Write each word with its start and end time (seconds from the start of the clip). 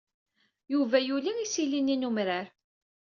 Yuba 0.73 0.97
yuli 1.07 1.31
isili-nni 1.45 1.95
n 1.97 2.07
umrar. 2.09 2.47